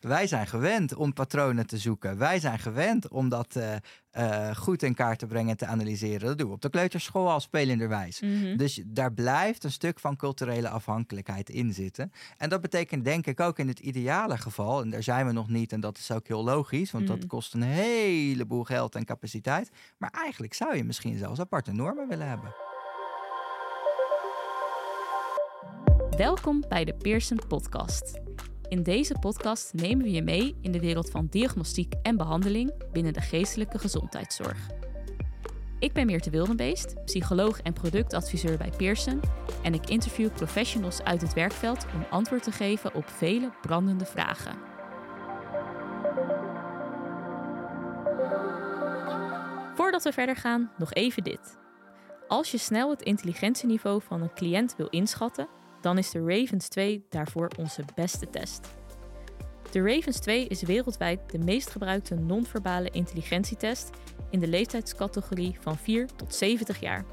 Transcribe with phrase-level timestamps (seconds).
[0.00, 2.18] Wij zijn gewend om patronen te zoeken.
[2.18, 3.72] Wij zijn gewend om dat uh,
[4.18, 6.26] uh, goed in kaart te brengen en te analyseren.
[6.26, 8.20] Dat doen we op de kleuterschool al spelenderwijs.
[8.20, 8.56] Mhm.
[8.56, 12.12] Dus daar blijft een stuk van culturele afhankelijkheid in zitten.
[12.36, 15.48] En dat betekent denk ik ook in het ideale geval, en daar zijn we nog
[15.48, 17.16] niet, en dat is ook heel logisch, want Mhm.
[17.18, 19.70] dat kost een heleboel geld en capaciteit.
[19.98, 22.54] Maar eigenlijk zou je misschien zelfs aparte normen willen hebben.
[26.16, 28.20] Welkom bij de Pearson Podcast.
[28.70, 33.12] In deze podcast nemen we je mee in de wereld van diagnostiek en behandeling binnen
[33.12, 34.68] de geestelijke gezondheidszorg.
[35.78, 39.20] Ik ben Meerte Wildenbeest, psycholoog en productadviseur bij Pearson
[39.62, 44.58] en ik interview professionals uit het werkveld om antwoord te geven op vele brandende vragen.
[49.74, 51.58] Voordat we verder gaan, nog even dit.
[52.28, 55.48] Als je snel het intelligentieniveau van een cliënt wil inschatten,
[55.80, 58.68] dan is de Ravens 2 daarvoor onze beste test.
[59.70, 63.90] De Ravens 2 is wereldwijd de meest gebruikte non-verbale intelligentietest
[64.30, 67.04] in de leeftijdscategorie van 4 tot 70 jaar.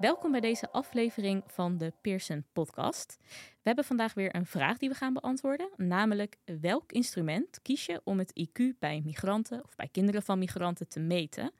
[0.04, 3.18] Welkom bij deze aflevering van de Pearson Podcast.
[3.28, 8.00] We hebben vandaag weer een vraag die we gaan beantwoorden, namelijk welk instrument kies je
[8.04, 11.52] om het IQ bij migranten of bij kinderen van migranten te meten?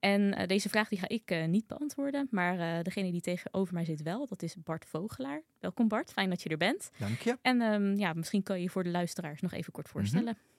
[0.00, 3.74] En uh, deze vraag die ga ik uh, niet beantwoorden, maar uh, degene die tegenover
[3.74, 5.42] mij zit wel, dat is Bart Vogelaar.
[5.60, 6.90] Welkom Bart, fijn dat je er bent.
[6.98, 7.38] Dank je.
[7.42, 10.36] En um, ja, misschien kan je je voor de luisteraars nog even kort voorstellen.
[10.36, 10.55] Mm -hmm.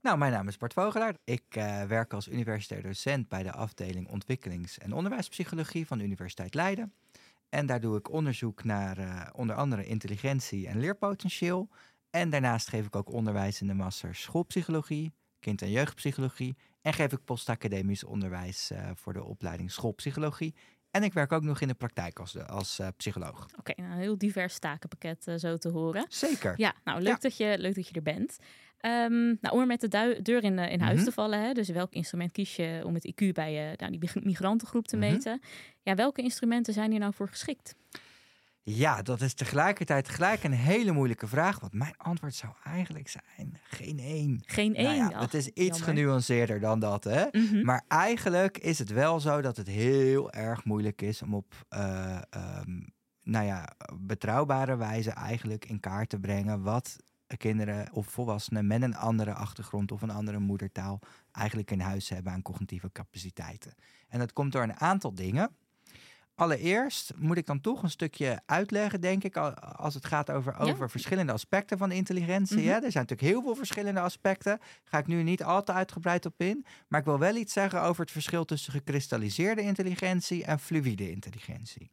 [0.00, 1.14] Nou, mijn naam is Bart Vogelaar.
[1.24, 6.54] Ik uh, werk als universitair docent bij de afdeling ontwikkelings- en onderwijspsychologie van de Universiteit
[6.54, 6.92] Leiden.
[7.48, 11.68] En daar doe ik onderzoek naar uh, onder andere intelligentie en leerpotentieel.
[12.10, 16.56] En daarnaast geef ik ook onderwijs in de master schoolpsychologie, kind- en jeugdpsychologie.
[16.82, 20.54] En geef ik postacademisch onderwijs uh, voor de opleiding schoolpsychologie.
[20.90, 23.44] En ik werk ook nog in de praktijk als, als uh, psycholoog.
[23.44, 26.06] Oké, okay, nou, een heel divers takenpakket uh, zo te horen.
[26.08, 26.54] Zeker.
[26.56, 27.18] Ja, nou leuk, ja.
[27.18, 28.38] Dat, je, leuk dat je er bent.
[28.80, 31.04] Um, nou, om er met de deur in, in huis mm -hmm.
[31.04, 34.86] te vallen, hè, dus welk instrument kies je om het IQ bij nou, die migrantengroep
[34.86, 35.12] te mm -hmm.
[35.12, 35.40] meten?
[35.82, 37.74] Ja, welke instrumenten zijn hier nou voor geschikt?
[38.74, 41.60] Ja, dat is tegelijkertijd gelijk een hele moeilijke vraag.
[41.60, 44.42] Want mijn antwoord zou eigenlijk zijn: geen één.
[44.46, 44.98] Geen één.
[44.98, 45.82] Nou ja, het is iets jammer.
[45.82, 47.04] genuanceerder dan dat.
[47.04, 47.24] Hè?
[47.30, 47.64] Mm -hmm.
[47.64, 51.54] Maar eigenlijk is het wel zo dat het heel erg moeilijk is om op.
[51.70, 52.18] Uh,
[52.60, 56.96] um, nou ja, betrouwbare wijze eigenlijk in kaart te brengen wat
[57.36, 61.00] kinderen of volwassenen met een andere achtergrond of een andere moedertaal
[61.32, 63.74] eigenlijk in huis hebben aan cognitieve capaciteiten.
[64.08, 65.50] En dat komt door een aantal dingen.
[66.38, 69.36] Allereerst moet ik dan toch een stukje uitleggen, denk ik,
[69.76, 70.88] als het gaat over, over Ja.
[70.88, 72.56] verschillende aspecten van intelligentie.
[72.58, 72.66] Mhm.
[72.66, 72.72] hè.
[72.74, 74.58] Er zijn natuurlijk heel veel verschillende aspecten.
[74.84, 76.66] Ga ik nu niet al te uitgebreid op in.
[76.88, 81.90] Maar ik wil wel iets zeggen over het verschil tussen gekristalliseerde intelligentie en fluïde intelligentie.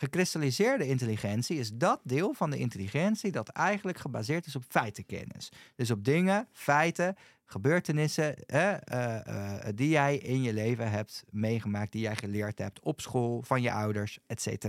[0.00, 5.52] Gekristalliseerde intelligentie is dat deel van de intelligentie dat eigenlijk gebaseerd is op feitenkennis.
[5.74, 12.00] Dus op dingen, feiten, gebeurtenissen eh, uh, die jij in je leven hebt meegemaakt, die
[12.00, 14.64] jij geleerd hebt op school, van je ouders, etc.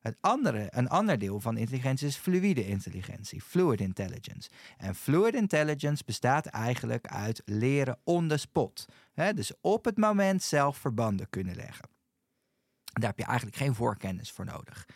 [0.00, 4.50] Het andere, een ander deel van intelligentie is fluïde intelligentie, fluid intelligence.
[4.78, 8.86] En fluid intelligence bestaat eigenlijk uit leren on the spot.
[9.14, 9.34] Hè?
[9.34, 11.95] Dus op het moment zelf verbanden kunnen leggen.
[13.00, 14.86] Daar heb je eigenlijk geen voorkennis voor nodig.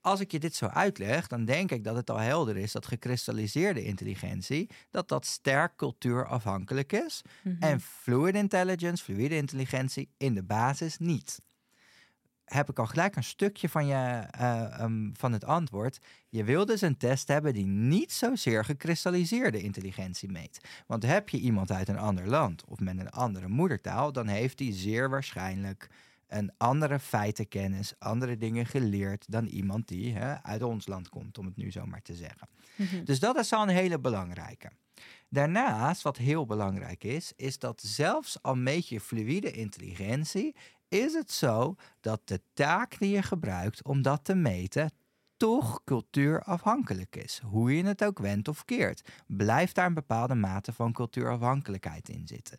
[0.00, 2.86] Als ik je dit zo uitleg, dan denk ik dat het al helder is dat
[2.86, 7.22] gekristalliseerde intelligentie, dat dat sterk cultuurafhankelijk is.
[7.42, 7.56] Mhm.
[7.62, 11.40] En fluid intelligence, fluïde intelligentie, in de basis niet.
[12.44, 15.98] Heb ik al gelijk een stukje van, je, uh, um, van het antwoord.
[16.28, 20.60] Je wil dus een test hebben die niet zozeer gekristalliseerde intelligentie meet.
[20.86, 24.58] Want heb je iemand uit een ander land of met een andere moedertaal, dan heeft
[24.58, 25.88] die zeer waarschijnlijk
[26.28, 31.46] een andere feitenkennis, andere dingen geleerd dan iemand die hè, uit ons land komt, om
[31.46, 32.48] het nu zo maar te zeggen.
[32.76, 33.04] Mhm.
[33.04, 34.70] Dus dat is al een hele belangrijke.
[35.28, 40.56] Daarnaast, wat heel belangrijk is, is dat zelfs al meet je fluïde intelligentie,
[40.88, 44.90] is het zo dat de taak die je gebruikt om dat te meten
[45.36, 47.40] toch cultuurafhankelijk is.
[47.44, 52.26] Hoe je het ook wendt of keert, blijft daar een bepaalde mate van cultuurafhankelijkheid in
[52.26, 52.58] zitten.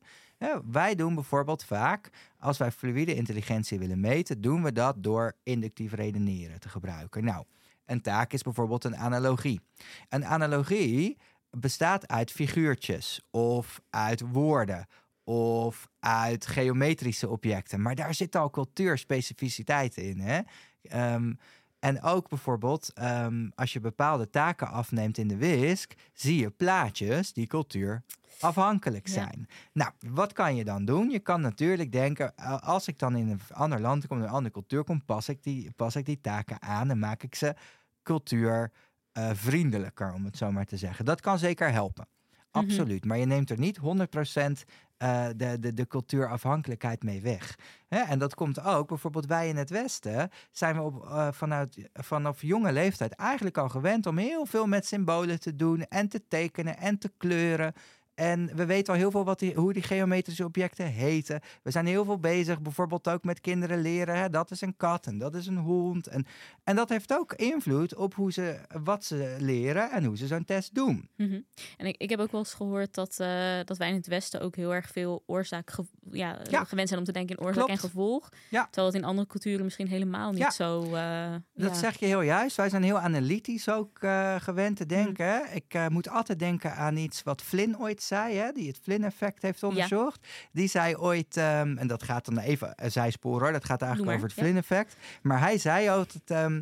[0.71, 2.09] Wij doen bijvoorbeeld vaak,
[2.39, 7.23] als wij fluïde intelligentie willen meten, doen we dat door inductief redeneren te gebruiken.
[7.23, 7.45] Nou,
[7.85, 9.61] een taak is bijvoorbeeld een analogie.
[10.09, 11.17] Een analogie
[11.49, 14.87] bestaat uit figuurtjes of uit woorden
[15.23, 17.81] of uit geometrische objecten.
[17.81, 20.19] Maar daar zit al cultuurspecificiteit in.
[20.19, 20.39] Hè?
[20.81, 21.33] Ehm,
[21.79, 27.33] en ook bijvoorbeeld, ehm, als je bepaalde taken afneemt in de WISC, zie je plaatjes
[27.33, 28.03] die cultuur
[28.39, 29.13] afhankelijk Ja.
[29.13, 29.47] zijn.
[29.73, 31.09] Nou, wat kan je dan doen?
[31.09, 34.53] Je kan natuurlijk denken, als ik dan in een ander land kom, in een andere
[34.53, 37.55] cultuur kom, pas ik die, pas ik die taken aan en maak ik ze
[38.03, 41.05] cultuurvriendelijker, om het zo maar te zeggen.
[41.05, 42.07] Dat kan zeker helpen.
[42.51, 42.63] Mhm.
[42.63, 43.05] Absoluut.
[43.05, 44.65] Maar je neemt er niet 100%
[44.97, 47.57] eh, de, de, de cultuurafhankelijkheid mee weg.
[47.87, 47.99] Hè?
[47.99, 52.41] En dat komt ook, bijvoorbeeld wij in het Westen zijn we op, eh, vanuit, vanaf
[52.41, 56.77] jonge leeftijd eigenlijk al gewend om heel veel met symbolen te doen en te tekenen
[56.77, 57.73] en te kleuren.
[58.19, 61.39] En we weten al heel veel wat die, hoe die geometrische objecten heten.
[61.63, 64.17] We zijn heel veel bezig, bijvoorbeeld ook met kinderen leren.
[64.17, 66.07] Hè, dat is een kat en dat is een hond.
[66.07, 66.25] En,
[66.63, 70.45] en dat heeft ook invloed op hoe ze, wat ze leren en hoe ze zo'n
[70.45, 71.09] test doen.
[71.17, 71.39] Mhm.
[71.77, 74.41] En ik, ik heb ook wel eens gehoord dat, eh, dat wij in het Westen
[74.41, 76.63] ook heel erg veel oorzaak ge- ja, eh, Ja.
[76.63, 77.81] gewend zijn om te denken in oorzaak Klopt.
[77.81, 78.29] en gevolg.
[78.49, 78.63] Ja.
[78.65, 80.51] Terwijl het in andere culturen misschien helemaal niet Ja.
[80.51, 80.81] zo.
[80.95, 81.73] eh, Dat ja.
[81.73, 82.55] zeg je heel juist.
[82.57, 83.99] Wij zijn heel analytisch ook
[84.37, 85.25] gewend te denken.
[85.25, 85.39] hè.
[85.53, 89.63] Ik moet altijd denken aan iets wat Flynn ooit zei, hè, die het Flynn-effect heeft
[89.63, 90.27] onderzocht.
[90.51, 94.11] Die zei ooit, ehm, en dat gaat dan even een zijspoor hoor, dat gaat eigenlijk
[94.11, 94.43] maar, over het ja.
[94.43, 94.95] Flynn-effect.
[95.21, 96.61] Maar hij zei altijd, ehm,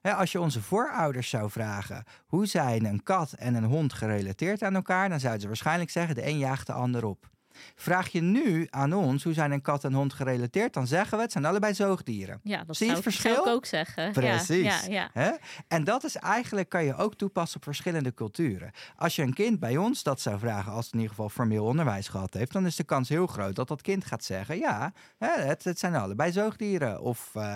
[0.00, 4.62] hè, als je onze voorouders zou vragen, hoe zijn een kat en een hond gerelateerd
[4.62, 7.34] aan elkaar, dan zouden ze waarschijnlijk zeggen, de een jaagt de ander op.
[7.74, 11.22] Vraag je nu aan ons, hoe zijn een kat en hond gerelateerd, dan zeggen we,
[11.22, 12.40] het zijn allebei zoogdieren.
[12.42, 13.54] Ja, dat Zie je zou, het ik- zou ik verschil?
[13.54, 14.12] ook zeggen.
[14.12, 14.86] Precies.
[14.86, 15.38] Ja, ja?
[15.68, 18.70] En dat is eigenlijk, kan je ook toepassen op verschillende culturen.
[18.96, 21.64] Als je een kind bij ons dat zou vragen, als het in ieder geval formeel
[21.64, 24.92] onderwijs gehad heeft, dan is de kans heel groot dat dat kind gaat zeggen: ja,
[25.18, 27.00] hè, het, het zijn allebei zoogdieren.
[27.00, 27.30] Of.
[27.34, 27.54] eh,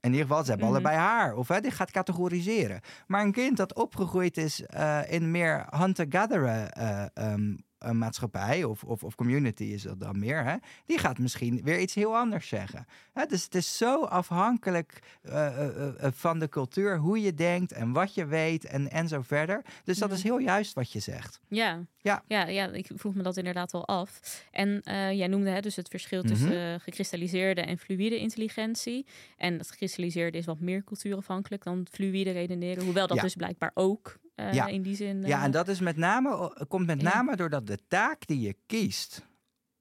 [0.00, 0.76] in ieder geval, ze hebben Mhm.
[0.76, 1.34] allebei haar.
[1.34, 2.80] Of hè, die gaat categoriseren.
[3.06, 9.02] Maar een kind dat opgegroeid is eh, in meer hunter-gatherer ehm, eh, maatschappij of, of,
[9.04, 12.86] of community is dat dan meer, hè, die gaat misschien weer iets heel anders zeggen.
[13.12, 17.92] Hè, dus het is zo afhankelijk eh, eh, van de cultuur, hoe je denkt en
[17.92, 19.62] wat je weet en, en zo verder.
[19.84, 20.14] Dus dat Ja.
[20.14, 21.40] is heel juist wat je zegt.
[21.48, 21.84] Ja.
[22.00, 22.22] Ja.
[22.26, 24.20] Ja, ja, ik vroeg me dat inderdaad al af.
[24.50, 24.80] En
[25.16, 26.56] jij noemde hè, dus het verschil tussen Mhm.
[26.56, 29.06] eh, gekristalliseerde en fluïde intelligentie.
[29.36, 32.84] En het gekristalliseerde is wat meer cultuurafhankelijk dan fluïde redeneren.
[32.84, 33.22] Hoewel dat Ja.
[33.22, 34.66] dus blijkbaar ook eh, Ja.
[34.66, 35.20] in die zin...
[35.22, 37.14] Ja, eh, en dat is met name, komt met Ja.
[37.14, 39.26] name doordat de taak die je kiest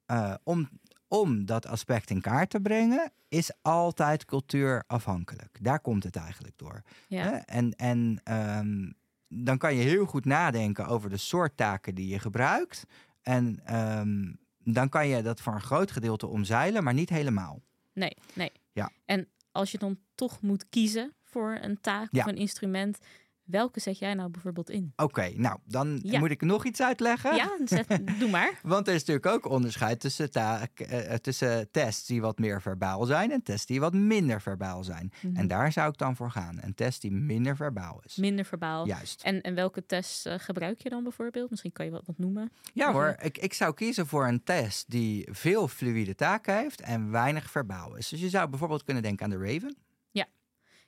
[0.06, 0.70] eh, om,
[1.08, 5.58] om dat aspect in kaart te brengen, is altijd cultuurafhankelijk.
[5.62, 6.82] Daar komt het eigenlijk door.
[7.08, 7.46] ja.
[7.46, 8.92] En, en ehm,
[9.28, 12.84] dan kan je heel goed nadenken over de soort taken die je gebruikt.
[13.22, 14.34] En ehm,
[14.64, 17.62] dan kan je dat voor een groot gedeelte omzeilen, maar niet helemaal.
[17.94, 18.52] Nee, nee.
[18.72, 18.92] Ja.
[19.06, 22.24] En als je dan toch moet kiezen voor een taak Ja.
[22.24, 22.98] of een instrument,
[23.48, 24.94] welke zet jij nou bijvoorbeeld in?
[24.96, 26.20] Oké, nou, dan Ja.
[26.20, 27.36] moet ik nog iets uitleggen.
[27.36, 28.60] Ja, zet, doe maar.
[28.64, 32.62] Want er is natuurlijk ook onderscheid tussen, taak, eh, eh, tussen tests die wat meer
[32.62, 35.12] verbaal zijn en tests die wat minder verbaal zijn.
[35.22, 35.36] Mhm.
[35.36, 36.58] En daar zou ik dan voor gaan.
[36.62, 38.16] Een test die minder verbaal is.
[38.16, 38.86] Minder verbaal.
[38.88, 39.22] Juist.
[39.24, 41.50] En, en welke tests eh, gebruik je dan bijvoorbeeld?
[41.50, 42.52] Misschien kan je wat, wat noemen.
[42.74, 47.12] Ja hoor, ik, ik zou kiezen voor een test die veel fluïde taken heeft en
[47.12, 48.10] weinig verbaal is.
[48.10, 49.76] Dus je zou bijvoorbeeld kunnen denken aan de Raven.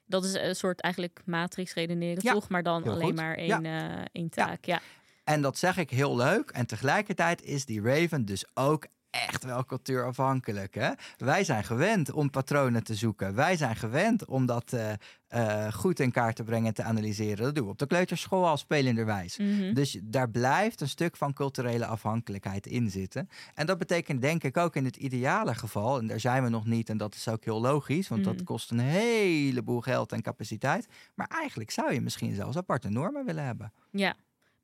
[0.09, 2.50] Dat is een soort eigenlijk matrix redeneren, Ja, toch?
[2.50, 3.15] Maar dan heel alleen goed.
[3.15, 3.56] maar Ja.
[3.61, 4.65] één, eh, één taak.
[4.65, 4.79] Ja.
[5.23, 6.50] En dat zeg ik heel leuk.
[6.50, 10.75] En tegelijkertijd is die Raven dus ook echt wel cultuurafhankelijk.
[10.75, 10.89] Hè?
[11.17, 13.35] Wij zijn gewend om patronen te zoeken.
[13.35, 14.91] Wij zijn gewend om dat eh,
[15.28, 17.44] eh, goed in kaart te brengen en te analyseren.
[17.44, 19.37] Dat doen we op de kleuterschool al spelenderwijs.
[19.37, 19.73] Mhm.
[19.73, 23.30] Dus daar blijft een stuk van culturele afhankelijkheid in zitten.
[23.54, 26.66] En dat betekent denk ik ook in het ideale geval, en daar zijn we nog
[26.66, 28.44] niet, en dat is ook heel logisch, want dat Mhm.
[28.44, 30.87] kost een heleboel geld en capaciteit.
[31.16, 33.73] Maar eigenlijk zou je misschien zelfs aparte normen willen hebben.
[33.92, 34.16] ja.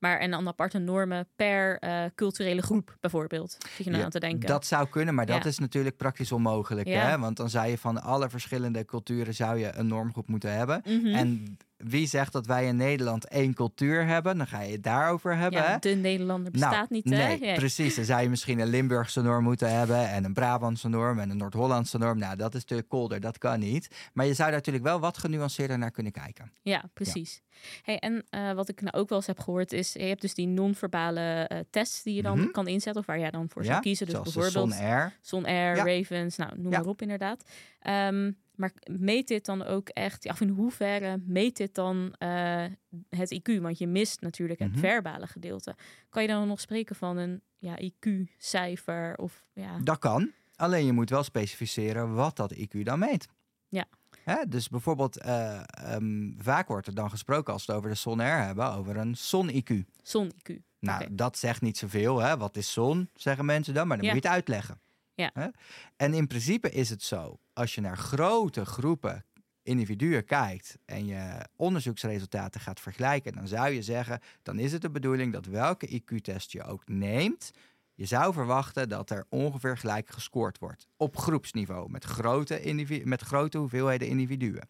[0.06, 3.52] Maar en dan aparte normen per eh, culturele groep bijvoorbeeld.
[3.52, 4.48] Zit je nou Ja, aan te denken?
[4.48, 5.50] Dat zou kunnen, maar dat Ja.
[5.50, 6.88] is natuurlijk praktisch onmogelijk.
[6.88, 7.18] Hè?
[7.20, 10.82] Want dan zou je van alle verschillende culturen zou je een normgroep moeten hebben.
[10.86, 11.06] Mhm.
[11.16, 14.38] En wie zegt dat wij in Nederland één cultuur hebben?
[14.38, 15.62] Dan ga je het daarover hebben.
[15.64, 15.72] hè?
[15.72, 17.36] ja, de Nederlander bestaat nou, niet, hè?
[17.38, 17.96] Nee, precies.
[17.96, 21.38] Dan zou je misschien een Limburgse norm moeten hebben en een Brabantse norm en een
[21.38, 22.18] Noord-Hollandse norm.
[22.18, 23.88] Nou, dat is natuurlijk kolder, dat kan niet.
[24.14, 26.52] Maar je zou daar natuurlijk wel wat genuanceerder naar kunnen kijken.
[26.62, 27.42] Ja, precies.
[27.84, 30.34] Hey, en eh, wat ik nou ook wel eens heb gehoord is, je hebt dus
[30.34, 32.52] die non-verbale eh, tests die je dan Mhm.
[32.52, 33.70] kan inzetten of waar jij dan voor ja?
[33.70, 34.06] zou kiezen.
[34.06, 35.14] Dus bijvoorbeeld Son Air.
[35.22, 35.84] Son Air, Ja.
[35.84, 37.44] Ravens, nou noem maar op inderdaad.
[37.80, 42.66] Ehm, maar meet dit dan ook echt, ja, of in hoeverre meet dit dan eh,
[43.10, 43.62] het IQ?
[43.62, 44.80] Want je mist natuurlijk het Mhm.
[44.80, 45.76] verbale gedeelte.
[46.10, 50.32] Kan je dan nog spreken van een ja, IQ-cijfer of ja, Dat kan.
[50.56, 53.28] Alleen je moet wel specificeren wat dat IQ dan meet.
[53.68, 53.86] Ja.
[54.24, 57.98] Hè, dus bijvoorbeeld, eh, ehm, vaak wordt er dan gesproken als we het over de
[57.98, 59.86] Son Air hebben, over een Son-IQ.
[60.04, 60.56] zon-IQ?
[60.80, 61.16] Nou, Oké.
[61.16, 62.20] dat zegt niet zoveel.
[62.20, 62.38] Hè?
[62.38, 64.14] Wat is zon, zeggen mensen dan, maar dan Ja.
[64.14, 64.80] moet je het uitleggen.
[65.14, 65.30] Ja.
[65.34, 65.48] Hè?
[65.96, 69.26] En in principe is het zo, als je naar grote groepen
[69.64, 74.90] individuen kijkt en je onderzoeksresultaten gaat vergelijken, dan zou je zeggen, dan is het de
[74.90, 77.52] bedoeling dat welke IQ-test je ook neemt,
[77.94, 80.88] je zou verwachten dat er ongeveer gelijk gescoord wordt.
[80.98, 84.70] Op groepsniveau, met grote, met grote hoeveelheden individuen.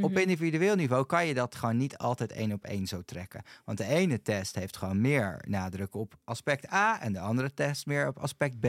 [0.00, 0.18] Op Mhm.
[0.18, 3.42] individueel niveau kan je dat gewoon niet altijd één op één zo trekken.
[3.64, 7.86] Want de ene test heeft gewoon meer nadruk op aspect A en de andere test
[7.86, 8.66] meer op aspect B.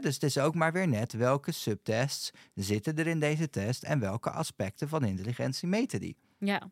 [0.00, 3.98] Dus het is ook maar weer net welke subtests zitten er in deze test en
[4.00, 6.16] welke aspecten van intelligentie meten die.
[6.38, 6.70] Ja.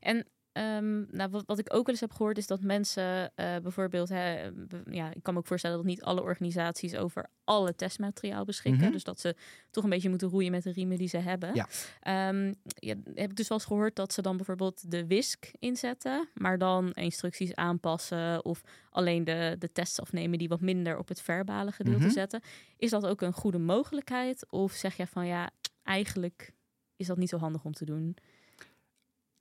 [0.00, 3.56] En ehm, nou, wat, wat ik ook wel eens heb gehoord is dat mensen eh,
[3.62, 4.50] bijvoorbeeld, hè,
[4.90, 8.82] ja, ik kan me ook voorstellen dat niet alle organisaties over alle testmateriaal beschikken.
[8.82, 8.92] Mhm.
[8.92, 9.36] Dus dat ze
[9.70, 11.54] toch een beetje moeten roeien met de riemen die ze hebben.
[11.54, 11.68] Ja.
[12.00, 16.28] Ehm, ja, heb ik dus wel eens gehoord dat ze dan bijvoorbeeld de WISC inzetten,
[16.34, 21.20] maar dan instructies aanpassen of alleen de, de tests afnemen die wat minder op het
[21.20, 22.10] verbale gedeelte Mhm.
[22.10, 22.40] zetten.
[22.76, 24.50] Is dat ook een goede mogelijkheid?
[24.50, 25.50] Of zeg je van ja,
[25.82, 26.52] eigenlijk
[26.96, 28.16] is dat niet zo handig om te doen?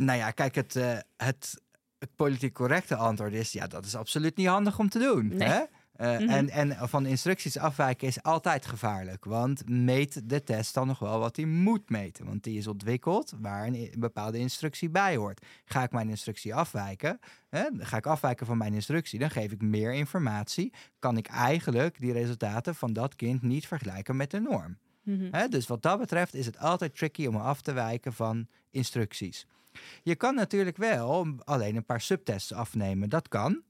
[0.05, 1.62] Nou ja, kijk, het, eh, het,
[2.00, 5.27] het politiek correcte antwoord is: ja, dat is absoluut niet handig om te doen.
[5.27, 5.48] Nee.
[5.48, 5.62] Hè?
[5.91, 6.29] Eh, Mhm.
[6.29, 9.25] en, en van instructies afwijken is altijd gevaarlijk.
[9.25, 12.25] Want meet de test dan nog wel wat hij moet meten.
[12.25, 15.46] Want die is ontwikkeld waar een, bepaalde instructie bij hoort.
[15.65, 19.62] Ga ik mijn instructie afwijken, hè, ga ik afwijken van mijn instructie, dan geef ik
[19.62, 20.74] meer informatie.
[21.00, 24.77] Kan ik eigenlijk die resultaten van dat kind niet vergelijken met de norm.
[25.03, 25.50] Mhm.
[25.50, 29.48] Dus wat dat betreft is het altijd tricky om af te wijken van instructies.
[30.03, 33.10] Je kan natuurlijk wel alleen een paar subtests afnemen.
[33.10, 33.62] Dat kan.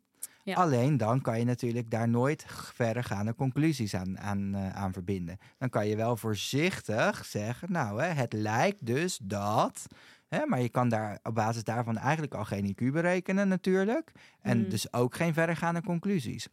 [0.43, 0.55] Ja.
[0.55, 5.37] Alleen dan kan je natuurlijk daar nooit verregaande conclusies aan, aan, eh, aan verbinden.
[5.57, 9.87] Dan kan je wel voorzichtig zeggen, nou, hè, het lijkt dus dat.
[10.35, 14.11] Hè, maar je kan daar op basis daarvan eigenlijk al geen IQ berekenen natuurlijk.
[14.41, 14.69] En Mm.
[14.69, 16.47] dus ook geen verregaande conclusies.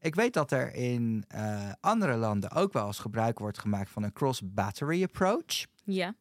[0.00, 4.02] Ik weet dat er in eh, andere landen ook wel eens gebruik wordt gemaakt van
[4.02, 5.66] een cross-battery approach.
[5.84, 6.14] Ja.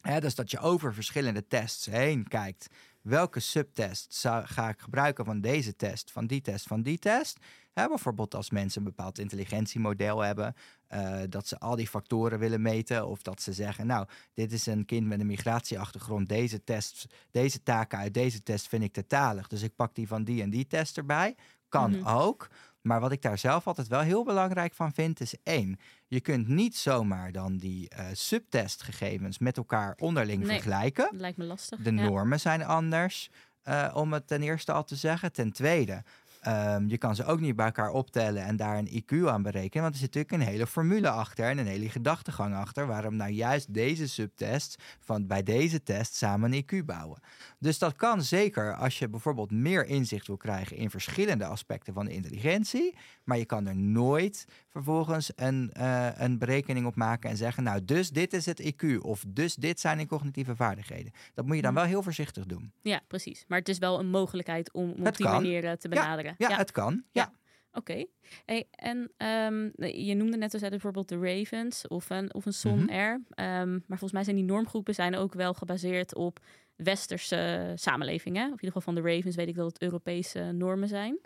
[0.00, 2.66] Hè, dus dat je over verschillende tests heen kijkt.
[3.02, 7.38] Welke subtest zou, ga ik gebruiken van deze test, van die test, van die test?
[7.78, 10.54] Hè, bijvoorbeeld als mensen een bepaald intelligentiemodel hebben,
[10.86, 13.06] eh, dat ze al die factoren willen meten.
[13.06, 16.28] Of dat ze zeggen, nou, dit is een kind met een migratieachtergrond.
[16.28, 19.46] Deze, test, deze taken uit deze test vind ik te talig.
[19.48, 21.34] Dus ik pak die van die en die test erbij.
[21.68, 22.06] Kan Mhm.
[22.08, 22.48] ook.
[22.80, 25.78] Maar wat ik daar zelf altijd wel heel belangrijk van vind, is één.
[26.06, 30.52] Je kunt niet zomaar dan die eh, subtestgegevens met elkaar onderling Nee.
[30.52, 31.08] vergelijken.
[31.10, 31.78] Dat lijkt me lastig.
[31.82, 32.02] De ja.
[32.02, 33.30] normen zijn anders,
[33.62, 35.32] eh, om het ten eerste al te zeggen.
[35.32, 36.02] Ten tweede,
[36.40, 39.82] ehm, je kan ze ook niet bij elkaar optellen en daar een IQ aan berekenen.
[39.82, 42.86] Want er zit natuurlijk een hele formule achter en een hele gedachtegang achter.
[42.86, 47.20] Waarom nou juist deze subtests van bij deze test samen een IQ bouwen.
[47.58, 52.04] Dus dat kan zeker als je bijvoorbeeld meer inzicht wil krijgen in verschillende aspecten van
[52.04, 52.96] de intelligentie.
[53.24, 57.84] Maar je kan er nooit vervolgens een, eh, een berekening op maken en zeggen, nou,
[57.84, 61.12] dus dit is het IQ of dus dit zijn de cognitieve vaardigheden.
[61.34, 61.80] Dat moet je dan Mhm.
[61.80, 62.72] wel heel voorzichtig doen.
[62.82, 63.44] Ja, precies.
[63.48, 65.34] Maar het is wel een mogelijkheid om, om op die kan.
[65.34, 66.27] manier eh, te benaderen.
[66.27, 67.04] Ja, het kan.
[67.12, 67.32] Ja.
[67.72, 68.04] Oké.
[68.44, 69.68] Hey, en ehm,
[70.06, 72.90] je noemde net als bijvoorbeeld de Ravens of een, of een Son Mhm.
[72.90, 73.22] Air.
[73.30, 76.38] Ehm, maar volgens mij zijn die normgroepen zijn ook wel gebaseerd op
[76.76, 78.42] westerse samenlevingen.
[78.42, 81.18] Of in ieder geval van de Ravens weet ik dat het Europese normen zijn.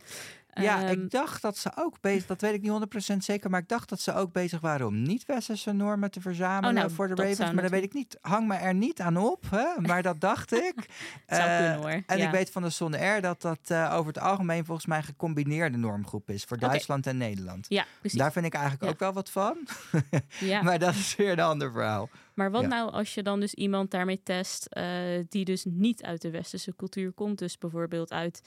[0.61, 3.61] Ja, Ehm, ik dacht dat ze ook bezig, dat weet ik niet 100% zeker, maar
[3.61, 7.09] ik dacht dat ze ook bezig waren om niet-westerse normen te verzamelen Oh, nou, voor
[7.09, 7.53] de Ravens.
[7.53, 8.19] Maar dat weet ik niet.
[8.21, 9.81] Hang me er niet aan op, hè?
[9.81, 10.75] maar dat dacht ik.
[11.27, 12.03] zou Eh, kunnen hoor.
[12.07, 12.25] En ja.
[12.27, 15.05] ik weet van de Son Air dat dat eh, over het algemeen volgens mij een
[15.05, 16.59] gecombineerde normgroep is voor.
[16.59, 17.67] Duitsland en Nederland.
[17.69, 18.19] Ja, precies.
[18.19, 18.89] Daar vind ik eigenlijk Ja.
[18.91, 19.57] ook wel wat van,
[20.41, 20.63] ja.
[20.63, 22.09] maar dat is weer een ander verhaal.
[22.35, 22.69] Maar wat Ja.
[22.69, 24.85] nou als je dan dus iemand daarmee test eh,
[25.29, 28.43] die dus niet uit de westerse cultuur komt, dus bijvoorbeeld uit,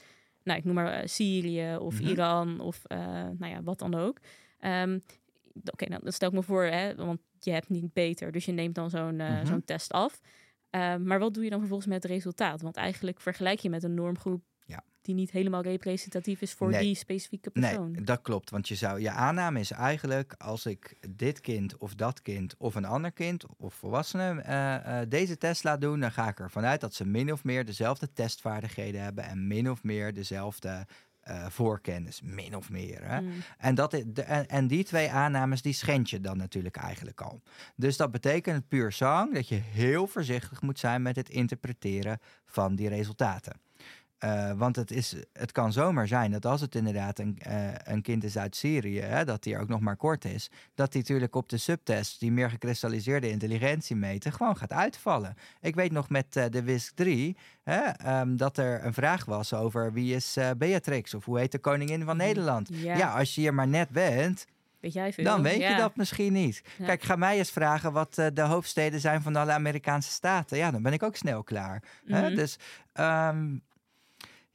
[0.46, 2.08] nou ik noem maar eh, Syrië of Mhm.
[2.08, 2.98] Iran of eh,
[3.38, 4.18] nou ja, wat dan ook.
[4.58, 4.98] Ehm,
[5.72, 8.52] Oké, nou dan stel ik me voor, hè, want je hebt niet beter, dus je
[8.52, 9.46] neemt dan zo'n eh, Mhm.
[9.46, 10.20] zo'n test af.
[10.70, 12.60] Ehm, maar wat doe je dan vervolgens met het resultaat?
[12.62, 14.42] Want eigenlijk vergelijk je met een normgroep.
[15.06, 16.80] Die niet helemaal representatief is voor Nee.
[16.80, 17.90] die specifieke persoon.
[17.90, 18.50] Nee, dat klopt.
[18.50, 22.74] Want je, zou, je aanname is eigenlijk als ik dit kind of dat kind of
[22.74, 26.64] een ander kind of volwassene eh, eh, deze test laat doen, dan ga ik ervan
[26.64, 30.86] uit dat ze min of meer dezelfde testvaardigheden hebben en min of meer dezelfde
[31.26, 33.00] eh, voorkennis, min of meer.
[33.04, 33.20] Hè?
[33.20, 33.32] Mm.
[33.58, 37.42] En, dat, de, en, en die twee aannames, die schend je dan natuurlijk eigenlijk al.
[37.76, 42.74] Dus dat betekent puur zang dat je heel voorzichtig moet zijn met het interpreteren van
[42.74, 43.60] die resultaten.
[44.24, 48.02] Uh, want het, is, het kan zomaar zijn dat als het inderdaad een, uh, een
[48.02, 51.34] kind is uit Syrië, hè, dat die ook nog maar kort is, dat die natuurlijk
[51.34, 55.36] op de subtest, die meer gekristalliseerde intelligentie meten, gewoon gaat uitvallen.
[55.60, 59.54] Ik weet nog met uh, de WISC 3 hè, um, dat er een vraag was
[59.54, 62.68] over wie is Beatrix of hoe heet de koningin van Nederland.
[62.72, 64.46] Ja, ja als je hier maar net bent,
[64.80, 65.24] Weet jij veel?
[65.24, 65.70] dan weet ja.
[65.70, 66.62] je dat misschien niet.
[66.78, 66.84] Ja.
[66.84, 70.56] Kijk, ga mij eens vragen wat uh, de hoofdsteden zijn van alle Amerikaanse staten.
[70.58, 71.82] Ja, dan ben ik ook snel klaar.
[72.04, 72.14] Mhm.
[72.14, 72.34] Hè?
[72.34, 72.58] Dus
[72.94, 73.62] um,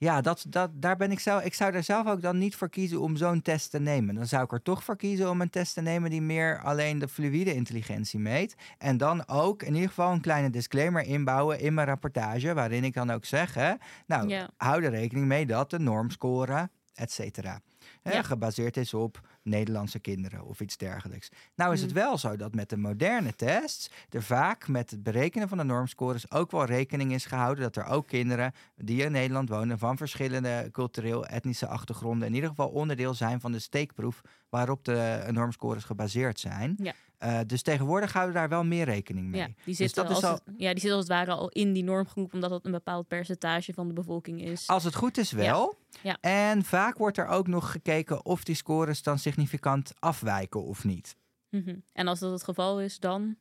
[0.01, 1.43] ja, dat, dat, daar ben ik zelf.
[1.43, 4.15] Ik zou er zelf ook dan niet voor kiezen om zo'n test te nemen.
[4.15, 6.99] Dan zou ik er toch voor kiezen om een test te nemen die meer alleen
[6.99, 8.55] de fluïde intelligentie meet.
[8.77, 12.93] En dan ook in ieder geval een kleine disclaimer inbouwen in mijn rapportage, waarin ik
[12.93, 13.73] dan ook zeg: hè,
[14.07, 14.49] nou, Ja.
[14.57, 17.61] hou er rekening mee dat de normscore, et cetera,
[18.01, 18.21] hè, Ja.
[18.23, 21.29] gebaseerd is op Nederlandse kinderen of iets dergelijks.
[21.55, 21.99] Nou is het Mhm.
[21.99, 26.31] wel zo dat met de moderne tests er vaak met het berekenen van de normscores
[26.31, 30.69] ook wel rekening is gehouden dat er ook kinderen die in Nederland wonen van verschillende
[30.71, 34.21] cultureel-etnische achtergronden in ieder geval onderdeel zijn van de steekproef
[34.51, 36.75] waarop de normscores gebaseerd zijn.
[36.77, 36.93] Ja.
[37.17, 39.39] Eh, dus tegenwoordig houden we daar wel meer rekening mee.
[39.41, 41.73] Ja, die Dus zitten, als al- het, ja, die zitten als het ware al in
[41.73, 44.67] die normgroep, omdat dat een bepaald percentage van de bevolking is.
[44.67, 45.77] Als het goed is wel.
[46.03, 46.17] Ja.
[46.21, 51.15] En vaak wordt er ook nog gekeken of die scores dan significant afwijken of niet.
[51.49, 51.75] Mhm.
[51.93, 53.35] En als dat het geval is, dan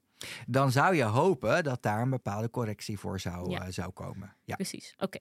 [0.47, 3.61] Dan zou je hopen dat daar een bepaalde correctie voor zou, Ja.
[3.67, 4.35] eh, zou komen.
[4.45, 4.55] Ja.
[4.55, 4.95] precies.
[4.99, 5.19] Oké.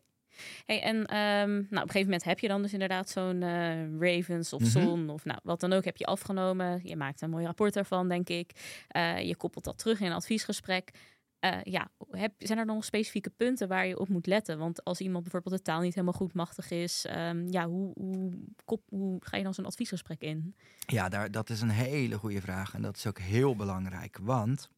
[0.65, 3.97] Hey, en ehm, nou, op een gegeven moment heb je dan dus inderdaad zo'n eh,
[3.99, 4.69] Ravens of Mhm.
[4.69, 6.79] Zon of nou, wat dan ook heb je afgenomen.
[6.83, 8.51] Je maakt een mooi rapport daarvan, denk ik.
[8.87, 10.91] Eh, je koppelt dat terug in een adviesgesprek.
[11.39, 14.57] Eh, ja, heb, zijn er nog specifieke punten waar je op moet letten?
[14.57, 18.31] Want als iemand bijvoorbeeld de taal niet helemaal goed machtig is, ehm, ja, hoe, hoe,
[18.65, 20.55] kop, hoe ga je dan zo'n adviesgesprek in?
[20.85, 22.73] Ja, daar, dat is een hele goede vraag.
[22.73, 24.17] En dat is ook heel belangrijk.
[24.21, 24.69] Want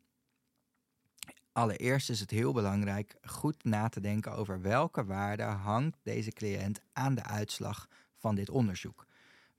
[1.53, 6.79] allereerst is het heel belangrijk goed na te denken over welke waarde hangt deze cliënt
[6.93, 9.09] aan de uitslag van dit onderzoek.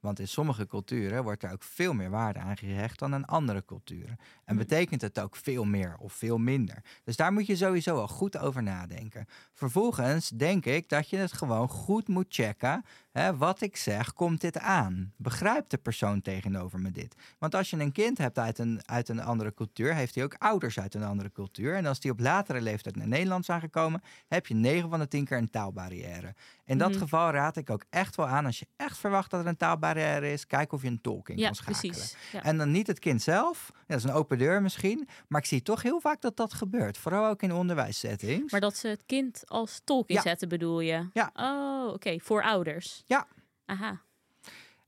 [0.00, 3.64] Want in sommige culturen wordt er ook veel meer waarde aan gehecht dan in andere
[3.64, 4.16] culturen.
[4.44, 4.56] En Mhm.
[4.56, 6.82] betekent het ook veel meer of veel minder.
[7.04, 9.26] Dus daar moet je sowieso al goed over nadenken.
[9.52, 12.84] Vervolgens denk ik dat je het gewoon goed moet checken.
[13.12, 15.12] Hè, wat ik zeg, komt dit aan?
[15.16, 17.14] Begrijpt de persoon tegenover me dit?
[17.38, 20.34] Want als je een kind hebt uit een, uit een andere cultuur, heeft hij ook
[20.38, 21.74] ouders uit een andere cultuur.
[21.76, 25.08] En als die op latere leeftijd naar Nederland zijn gekomen, heb je 9 van de
[25.08, 26.34] 10 keer een taalbarrière.
[26.64, 26.98] In dat Mhm.
[26.98, 30.32] geval raad ik ook echt wel aan, als je echt verwacht dat er een taalbarrière
[30.32, 31.80] is, kijk of je een tolk in Ja, kan schakelen.
[31.92, 32.16] precies.
[32.32, 32.42] Ja.
[32.42, 33.70] En dan niet het kind zelf.
[33.72, 35.08] Ja, dat is een open deur misschien.
[35.28, 36.98] Maar ik zie toch heel vaak dat dat gebeurt.
[36.98, 38.52] Vooral ook in onderwijssettings.
[38.52, 40.16] Maar dat ze het kind als tolk Ja.
[40.16, 41.08] inzetten, bedoel je?
[41.12, 41.30] Ja.
[41.34, 42.18] Oh, oké.
[42.20, 43.01] Voor ouders.
[43.04, 43.26] Ja.
[43.66, 44.00] Aha.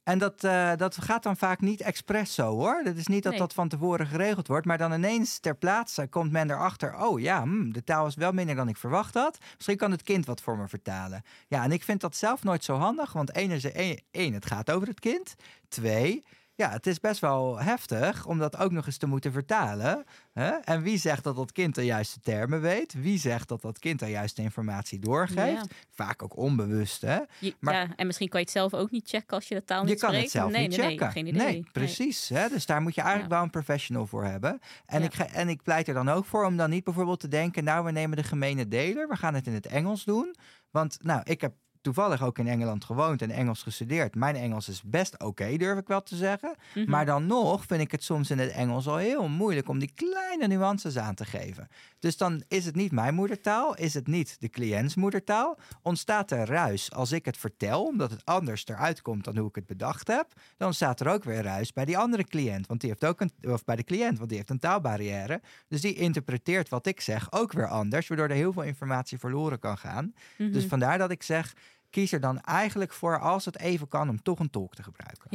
[0.03, 2.81] En dat, eh, dat gaat dan vaak niet expres zo hoor.
[2.85, 3.40] Dat is niet dat Nee.
[3.40, 4.66] dat van tevoren geregeld wordt.
[4.66, 6.96] Maar dan ineens ter plaatse komt men erachter.
[6.96, 9.38] Oh ja, hm, de taal is wel minder dan ik verwacht had.
[9.57, 11.22] Misschien kan het kind wat voor me vertalen.
[11.48, 13.12] Ja, en ik vind dat zelf nooit zo handig.
[13.12, 15.35] Want één, is één, één het gaat over het kind.
[15.68, 16.24] Twee,
[16.57, 20.05] ja, het is best wel heftig om dat ook nog eens te moeten vertalen.
[20.33, 20.49] Hè?
[20.51, 22.93] En wie zegt dat dat kind de juiste termen weet?
[22.93, 25.37] Wie zegt dat dat kind de juiste informatie doorgeeft?
[25.71, 25.77] Ja.
[25.90, 27.19] Vaak ook onbewust, hè?
[27.38, 29.64] Je- Maar- ja, en misschien kan je het zelf ook niet checken als je de
[29.64, 30.25] taal niet Je kan spreekt.
[30.25, 31.05] het zelf nee, niet nee, checken.
[31.05, 31.47] Nee, geen idee.
[31.47, 32.29] Nee, precies.
[32.29, 32.49] Hè?
[32.49, 33.37] Dus daar moet je eigenlijk Ja.
[33.37, 34.61] wel een professional voor hebben.
[34.87, 35.07] En, Ja.
[35.07, 37.64] ik ga, en ik pleit er dan ook voor om dan niet bijvoorbeeld te denken...
[37.64, 40.35] nou, we nemen de gemene deler, we gaan het in het Engels doen.
[40.71, 41.53] Want nou, ik heb
[41.85, 44.14] toevallig ook in Engeland gewoond en Engels gestudeerd.
[44.14, 46.55] Mijn Engels is best oké, durf ik wel te zeggen.
[46.75, 46.90] Mhm.
[46.90, 49.92] Maar dan nog vind ik het soms in het Engels al heel moeilijk om die
[49.94, 51.68] kleine nuances aan te geven.
[51.99, 55.59] Dus dan is het niet mijn moedertaal, is het niet de cliënts moedertaal.
[55.83, 59.55] Ontstaat er ruis als ik het vertel, omdat het anders eruit komt dan hoe ik
[59.55, 60.33] het bedacht heb.
[60.57, 63.31] Dan staat er ook weer ruis bij die andere cliënt, want die heeft ook een,
[63.53, 65.40] of bij de cliënt, want die heeft een taalbarrière.
[65.68, 69.59] Dus die interpreteert wat ik zeg ook weer anders, waardoor er heel veel informatie verloren
[69.59, 70.14] kan gaan.
[70.38, 70.53] Mhm.
[70.53, 71.53] Dus vandaar dat ik zeg,
[71.95, 75.27] kies er dan eigenlijk voor, als het even kan, om toch een tolk te gebruiken.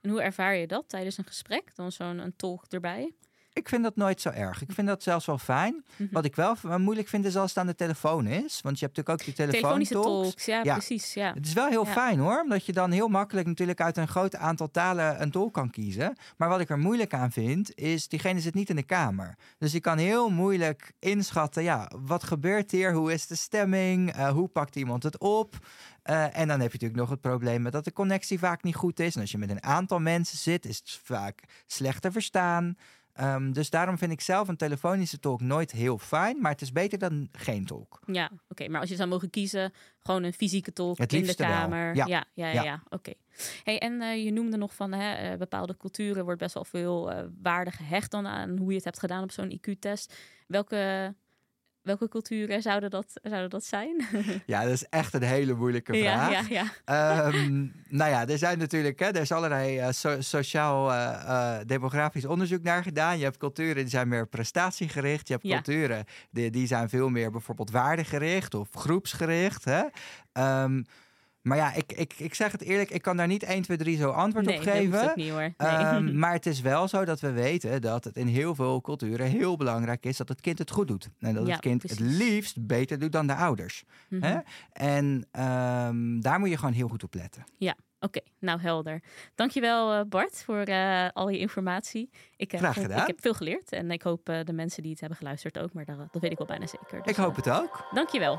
[0.00, 1.76] En hoe ervaar je dat tijdens een gesprek?
[1.76, 3.14] Dan zo'n tolk erbij?
[3.60, 4.62] Ik vind dat nooit zo erg.
[4.62, 5.84] Ik vind dat zelfs wel fijn.
[5.96, 6.08] Mhm.
[6.12, 8.60] Wat ik wel moeilijk vind is als het aan de telefoon is.
[8.62, 10.28] Want je hebt natuurlijk ook die Telefonische telefoontolks.
[10.28, 10.72] tolks, ja, Ja.
[10.72, 11.14] precies.
[11.14, 11.32] Ja.
[11.34, 11.92] Het is wel heel Ja.
[11.92, 15.52] fijn hoor, omdat je dan heel makkelijk natuurlijk uit een groot aantal talen een tolk
[15.54, 16.16] kan kiezen.
[16.36, 19.36] Maar wat ik er moeilijk aan vind, is diegene zit niet in de kamer.
[19.58, 22.92] Dus je kan heel moeilijk inschatten, ja, wat gebeurt hier?
[22.94, 24.12] Hoe is de stemming?
[24.12, 25.54] Eh, hoe pakt iemand het op?
[26.02, 28.74] Eh, en dan heb je natuurlijk nog het probleem met dat de connectie vaak niet
[28.74, 29.14] goed is.
[29.14, 32.76] En als je met een aantal mensen zit, is het vaak slecht te verstaan.
[33.20, 36.40] Ehm, dus daarom vind ik zelf een telefonische tolk nooit heel fijn.
[36.40, 38.00] Maar het is beter dan geen tolk.
[38.06, 38.68] Ja, oké.
[38.68, 41.94] Maar als je zou mogen kiezen, gewoon een fysieke Het in de kamer.
[41.94, 42.06] ja.
[42.06, 42.52] ja, ja, ja.
[42.52, 42.62] Ja.
[42.62, 43.12] ja, oké.
[43.64, 47.10] Hey, en eh, je noemde nog van hè, eh, bepaalde culturen wordt best wel veel
[47.10, 50.14] eh, waarde gehecht dan aan hoe je het hebt gedaan op zo'n IQ-test.
[50.46, 51.14] Welke
[51.82, 54.06] welke culturen zouden dat, zouden dat zijn?
[54.46, 56.48] Ja, dat is echt een hele moeilijke ja, vraag.
[56.48, 57.26] ja, ja.
[57.28, 57.66] Ehm,
[57.98, 63.18] nou ja, er zijn natuurlijk, hè, er is allerlei eh, so- sociaal-demografisch onderzoek naar gedaan.
[63.18, 65.26] Je hebt culturen die zijn meer prestatiegericht.
[65.28, 65.54] Je hebt Ja.
[65.62, 69.64] culturen die, die zijn veel meer bijvoorbeeld waardegericht of groepsgericht.
[69.64, 69.82] Hè?
[70.32, 70.82] Ehm,
[71.42, 73.96] maar ja, ik, ik, ik zeg het eerlijk, ik kan daar niet 1, 2, 3
[73.96, 74.98] zo antwoord nee, op dat geven.
[74.98, 75.40] hoeft ook niet hoor.
[75.40, 75.52] Nee.
[75.56, 79.26] Ehm, maar het is wel zo dat we weten dat het in heel veel culturen
[79.26, 81.08] heel belangrijk is dat het kind het goed doet.
[81.18, 83.84] En dat Ja, het kind het liefst beter doet dan de ouders.
[84.08, 84.22] Mhm.
[84.22, 84.38] hè?
[84.72, 87.44] En ehm, daar moet je gewoon heel goed op letten.
[88.00, 89.02] Oké, nou helder.
[89.34, 92.10] Dankjewel eh, Bart voor eh, al je informatie.
[92.36, 93.00] Ik, eh, Graag gedaan.
[93.00, 95.84] ik heb veel geleerd en ik hoop de mensen die het hebben geluisterd ook, maar
[95.84, 97.02] dat, dat weet ik wel bijna zeker.
[97.02, 97.88] Dus, Ik hoop het ook.
[97.92, 98.38] Dankjewel.